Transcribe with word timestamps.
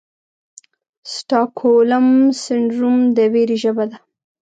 سټاکهولم 1.13 2.07
سنډروم 2.43 2.97
د 3.15 3.19
ویرې 3.33 3.57
ژبه 3.63 3.85
ده. 3.91 3.97